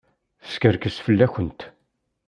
Teskerkes 0.43 0.97
fell-awent. 1.05 1.61